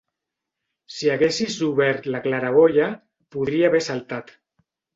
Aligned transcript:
Si 0.95 1.11
haguessis 1.15 1.57
obert 1.67 2.09
la 2.15 2.23
claraboia, 2.25 2.89
podria 3.39 3.71
haver 3.71 3.87
saltat. 3.93 4.37